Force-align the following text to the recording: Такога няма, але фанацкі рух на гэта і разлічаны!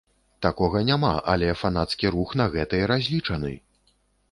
Такога 0.45 0.79
няма, 0.87 1.11
але 1.33 1.51
фанацкі 1.61 2.13
рух 2.17 2.29
на 2.43 2.49
гэта 2.57 2.83
і 2.83 2.91
разлічаны! 2.95 3.55